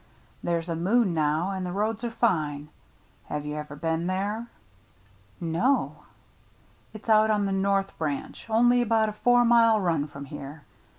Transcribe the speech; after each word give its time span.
There's 0.41 0.67
a 0.67 0.75
moon 0.75 1.13
now, 1.13 1.51
and 1.51 1.63
the 1.63 1.71
roads 1.71 2.03
are 2.03 2.09
fine. 2.09 2.69
Have 3.25 3.45
you 3.45 3.55
ever 3.55 3.75
been 3.75 4.07
there?" 4.07 4.47
"No." 5.59 5.97
"It's 6.91 7.07
out 7.07 7.29
on 7.29 7.45
the 7.45 7.51
north 7.51 7.95
branch— 7.99 8.47
only 8.49 8.81
about 8.81 9.09
a 9.09 9.13
four 9.13 9.45
mile 9.45 9.79
run 9.79 10.07
from 10.07 10.25
here. 10.25 10.63